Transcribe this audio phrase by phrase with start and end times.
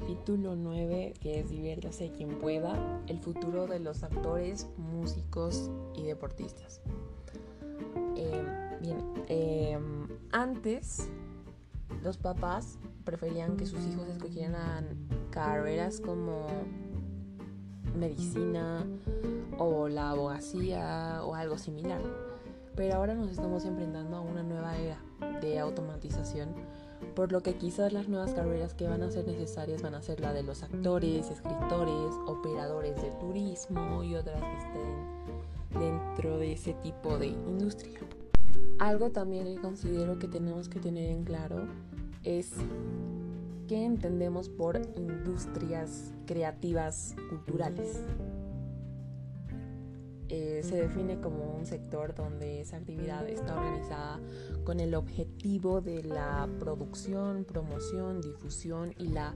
[0.00, 6.80] capítulo 9, que es Diviértase quien pueda, el futuro de los actores, músicos y deportistas.
[8.16, 8.98] Em, bien,
[9.28, 11.08] em, antes
[12.02, 14.86] los papás preferían que sus hijos escogieran
[15.30, 16.46] carreras como
[17.94, 18.86] medicina
[19.58, 22.00] o la abogacía o algo similar.
[22.74, 24.98] Pero ahora nos estamos enfrentando a una nueva era
[25.42, 26.54] de automatización,
[27.14, 30.20] por lo que quizás las nuevas carreras que van a ser necesarias van a ser
[30.20, 36.74] la de los actores, escritores, operadores de turismo y otras que estén dentro de ese
[36.74, 38.00] tipo de industria.
[38.78, 41.66] Algo también que considero que tenemos que tener en claro
[42.24, 42.52] es
[43.68, 48.02] qué entendemos por industrias creativas culturales.
[50.30, 54.20] Eh, se define como un sector donde esa actividad está organizada
[54.64, 59.34] con el objetivo de la producción, promoción, difusión y la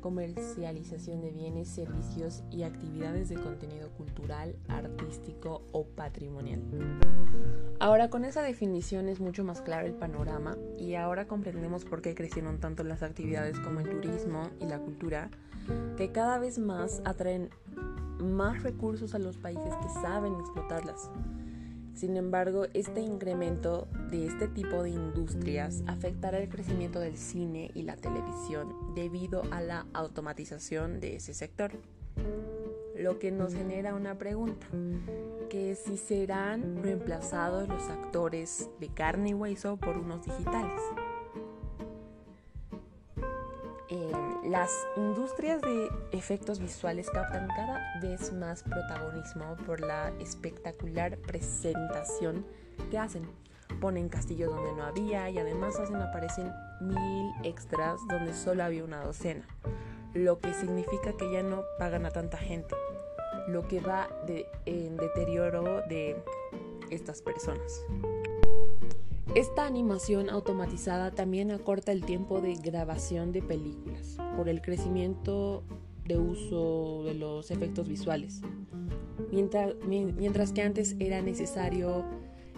[0.00, 6.60] comercialización de bienes, servicios y actividades de contenido cultural, artístico o patrimonial.
[7.78, 12.16] Ahora con esa definición es mucho más claro el panorama y ahora comprendemos por qué
[12.16, 15.30] crecieron tanto las actividades como el turismo y la cultura,
[15.96, 17.50] que cada vez más atraen
[18.22, 21.10] más recursos a los países que saben explotarlas.
[21.94, 27.82] Sin embargo, este incremento de este tipo de industrias afectará el crecimiento del cine y
[27.82, 31.72] la televisión debido a la automatización de ese sector.
[32.96, 34.66] Lo que nos genera una pregunta,
[35.50, 40.80] que si serán reemplazados los actores de carne y hueso por unos digitales.
[44.52, 52.44] Las industrias de efectos visuales captan cada vez más protagonismo por la espectacular presentación
[52.90, 53.26] que hacen.
[53.80, 59.02] Ponen castillos donde no había y además hacen aparecen mil extras donde solo había una
[59.02, 59.46] docena,
[60.12, 62.74] lo que significa que ya no pagan a tanta gente,
[63.48, 64.06] lo que va
[64.66, 66.22] en deterioro de
[66.90, 67.82] estas personas.
[69.34, 75.64] Esta animación automatizada también acorta el tiempo de grabación de películas por el crecimiento
[76.04, 78.42] de uso de los efectos visuales.
[79.30, 82.04] Mientras, que antes era necesario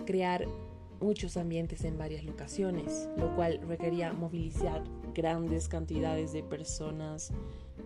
[0.05, 0.49] crear
[1.01, 4.83] muchos ambientes en varias locaciones, lo cual requería movilizar
[5.15, 7.31] grandes cantidades de personas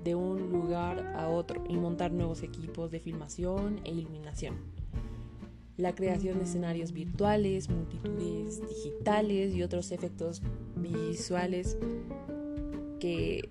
[0.03, 4.78] de un lugar a otro y montar nuevos equipos de filmación e iluminación
[5.79, 10.43] la creación de escenarios virtuales, multitudes digitales y otros efectos
[10.77, 11.79] visuales
[12.99, 13.49] que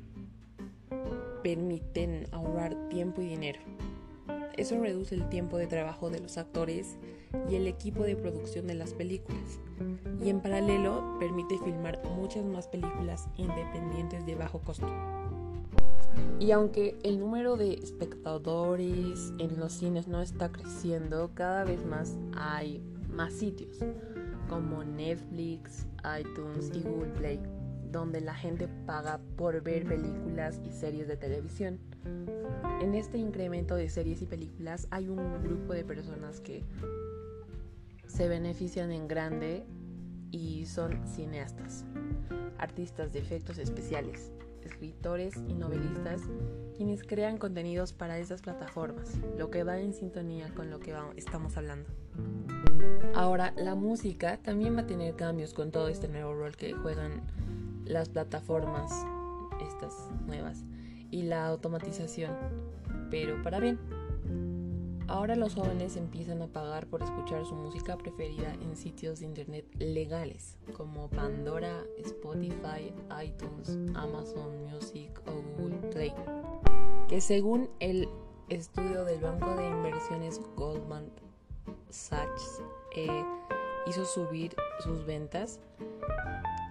[1.41, 3.59] permiten ahorrar tiempo y dinero.
[4.57, 6.97] Eso reduce el tiempo de trabajo de los actores
[7.49, 9.59] y el equipo de producción de las películas.
[10.21, 14.87] Y en paralelo permite filmar muchas más películas independientes de bajo costo.
[16.39, 22.17] Y aunque el número de espectadores en los cines no está creciendo, cada vez más
[22.35, 23.79] hay más sitios
[24.47, 25.85] como Netflix,
[26.19, 27.39] iTunes y Google Play,
[27.91, 31.79] donde la gente paga por ver películas y series de televisión.
[32.81, 36.63] En este incremento de series y películas hay un grupo de personas que
[38.05, 39.65] se benefician en grande
[40.31, 41.85] y son cineastas,
[42.57, 44.31] artistas de efectos especiales,
[44.67, 46.21] escritores y novelistas
[46.75, 51.57] quienes crean contenidos para esas plataformas, lo que va en sintonía con lo que estamos
[51.57, 51.89] hablando.
[53.15, 57.21] Ahora, la música también va a tener cambios con todo este nuevo rol que juegan
[57.85, 58.91] las plataformas,
[59.67, 59.93] estas
[60.27, 60.63] nuevas,
[61.09, 62.31] y la automatización,
[63.09, 63.79] pero para bien.
[65.07, 69.65] Ahora los jóvenes empiezan a pagar por escuchar su música preferida en sitios de internet
[69.79, 76.13] legales como Pandora, Spotify, iTunes, Amazon Music o Google Play,
[77.07, 78.09] que según el
[78.49, 81.09] estudio del banco de inversiones Goldman
[81.89, 82.61] Sachs
[82.93, 83.23] eh,
[83.87, 85.61] hizo subir sus ventas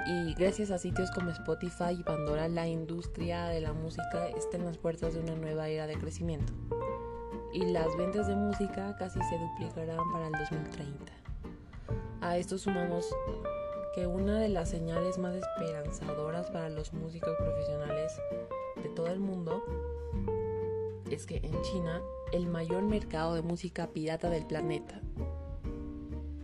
[0.07, 4.67] y gracias a sitios como Spotify y Pandora la industria de la música está en
[4.67, 6.53] las puertas de una nueva era de crecimiento
[7.53, 11.13] y las ventas de música casi se duplicarán para el 2030.
[12.21, 13.09] A esto sumamos
[13.95, 18.13] que una de las señales más esperanzadoras para los músicos profesionales
[18.83, 19.63] de todo el mundo
[21.11, 22.03] es que en China,
[22.33, 25.01] el mayor mercado de música pirata del planeta,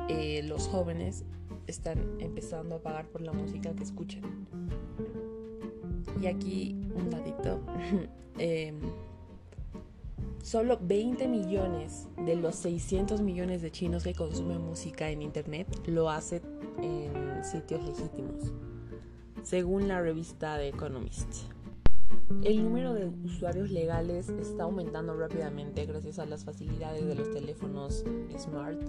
[0.08, 1.24] eh, los jóvenes
[1.66, 4.22] están empezando a pagar por la música que escuchan.
[6.20, 7.60] Y aquí un datito.
[8.38, 8.72] eh,
[10.42, 16.10] Solo 20 millones de los 600 millones de chinos que consumen música en Internet lo
[16.10, 16.42] hacen
[16.82, 18.52] en sitios legítimos,
[19.44, 21.44] según la revista The Economist.
[22.42, 28.04] El número de usuarios legales está aumentando rápidamente gracias a las facilidades de los teléfonos
[28.36, 28.82] smart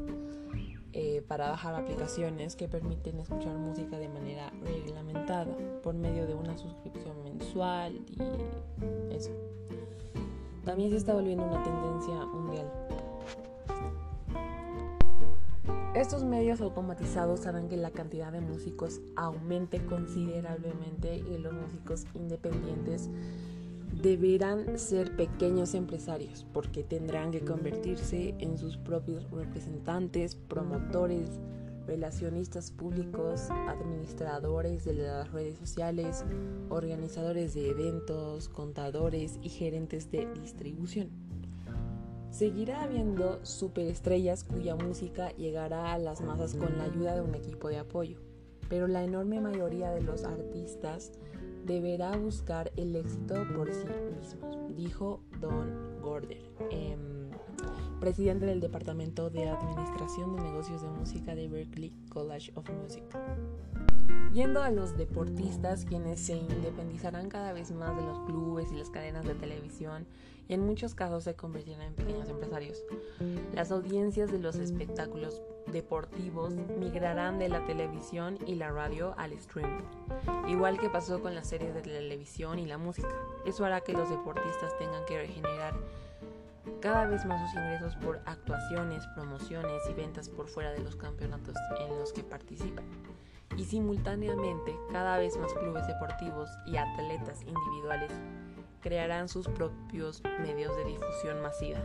[0.93, 6.57] eh, para bajar aplicaciones que permiten escuchar música de manera reglamentada por medio de una
[6.57, 9.31] suscripción mensual y eso.
[10.65, 12.71] También se está volviendo una tendencia mundial.
[15.95, 23.09] Estos medios automatizados harán que la cantidad de músicos aumente considerablemente y los músicos independientes
[24.01, 31.29] deberán ser pequeños empresarios porque tendrán que convertirse en sus propios representantes, promotores,
[31.85, 36.23] relacionistas públicos, administradores de las redes sociales,
[36.69, 41.09] organizadores de eventos, contadores y gerentes de distribución.
[42.31, 47.67] Seguirá habiendo superestrellas cuya música llegará a las masas con la ayuda de un equipo
[47.67, 48.17] de apoyo,
[48.69, 51.11] pero la enorme mayoría de los artistas
[51.65, 53.85] deberá buscar el éxito por sí
[54.17, 56.41] mismos, dijo Don Gorder,
[56.71, 57.22] em,
[58.03, 63.01] presidente del Departamento de Administración de Negocios de Música de Berklee College of Music.
[64.33, 68.89] Yendo a los deportistas, quienes se independizarán cada vez más de los clubes y las
[68.89, 70.05] cadenas de televisión
[70.49, 72.83] y en muchos casos se convertirán en pequeños empresarios.
[73.55, 75.41] Las audiencias de los espectáculos
[75.71, 79.85] deportivos migrarán de la televisión y la radio al streaming,
[80.49, 83.15] igual que pasó con las series de televisión y la música.
[83.45, 85.73] Eso hará que los deportistas tengan que regenerar
[86.81, 91.55] cada vez más sus ingresos por actuaciones, promociones y ventas por fuera de los campeonatos
[91.79, 92.85] en los que participan.
[93.57, 98.11] Y simultáneamente, cada vez más clubes deportivos y atletas individuales
[98.81, 101.79] crearán sus propios medios de difusión masiva.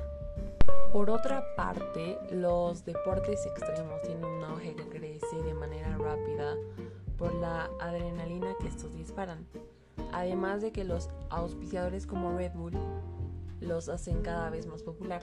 [0.92, 6.56] Por otra parte, los deportes extremos tienen un auge que crece de manera rápida
[7.18, 9.46] por la adrenalina que estos disparan,
[10.12, 12.78] además de que los auspiciadores como Red Bull
[13.60, 15.22] los hacen cada vez más popular.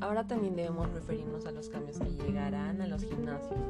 [0.00, 3.60] Ahora también debemos referirnos a los cambios que llegarán a los gimnasios.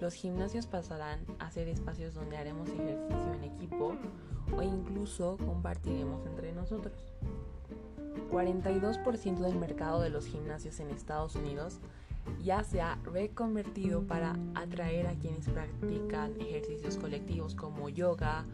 [0.00, 3.96] Los gimnasios pasarán a ser espacios donde haremos ejercicio en equipo
[4.54, 6.94] o incluso compartiremos entre nosotros.
[8.30, 11.80] 42% del mercado de los gimnasios en Estados Unidos
[12.42, 18.44] ya se ha reconvertido para atraer a quienes practican ejercicios colectivos como yoga,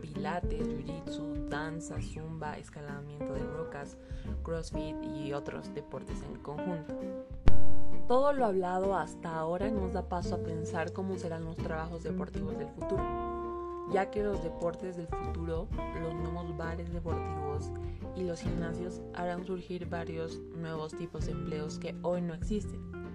[0.00, 3.96] pilates, jiu-jitsu, danza, zumba, escalamiento de rocas,
[4.42, 6.94] crossfit y otros deportes en conjunto.
[8.08, 12.56] Todo lo hablado hasta ahora nos da paso a pensar cómo serán los trabajos deportivos
[12.56, 15.66] del futuro, ya que los deportes del futuro,
[16.00, 17.72] los nuevos bares deportivos
[18.16, 23.05] y los gimnasios harán surgir varios nuevos tipos de empleos que hoy no existen.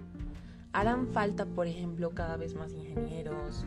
[0.72, 3.66] Harán falta, por ejemplo, cada vez más ingenieros,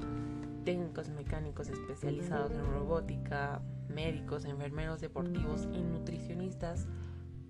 [0.64, 6.88] técnicos mecánicos especializados en robótica, médicos, enfermeros deportivos y nutricionistas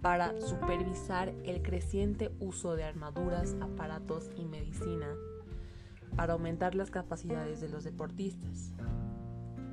[0.02, 5.08] para supervisar el creciente uso de armaduras, aparatos y medicina
[6.16, 8.74] para aumentar las capacidades de los deportistas.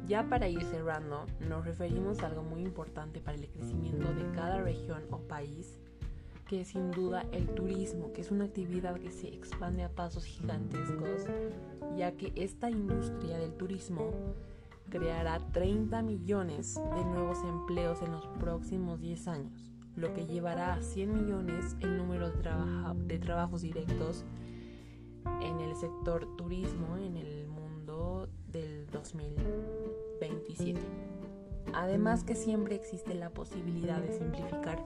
[0.06, 4.61] Ya para ir cerrando, nos referimos a algo muy importante para el crecimiento de cada
[4.61, 5.78] región o país,
[6.52, 10.26] que es sin duda el turismo, que es una actividad que se expande a pasos
[10.26, 11.25] gigantescos,
[11.97, 14.11] ya que esta industria del turismo
[14.90, 20.82] creará 30 millones de nuevos empleos en los próximos 10 años lo que llevará a
[20.82, 22.42] 100 millones el número de,
[23.06, 24.26] de trabajos directos
[25.40, 30.80] en el sector turismo en el mundo del 2027.
[31.73, 34.85] Además que siempre existe la posibilidad de simplificar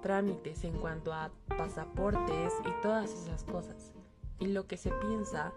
[0.00, 3.92] trámites en cuanto a pasaportes y todas esas cosas.
[4.38, 5.52] Y lo que se piensa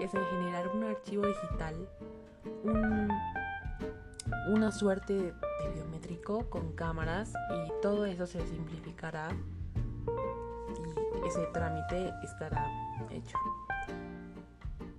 [0.00, 1.88] es en generar un archivo digital,
[2.64, 3.10] un
[4.48, 9.28] una suerte de biométrico con cámaras y todo eso se simplificará
[11.22, 12.66] y ese trámite estará
[13.10, 13.36] hecho.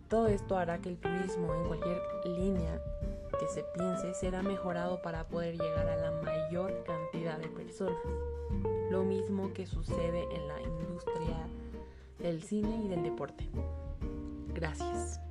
[0.07, 2.79] Todo esto hará que el turismo en cualquier línea
[3.47, 7.97] se piense será mejorado para poder llegar a la mayor cantidad de personas.
[8.89, 11.47] Lo mismo que sucede en la industria
[12.19, 13.49] del cine y del deporte.
[14.53, 15.22] Gracias.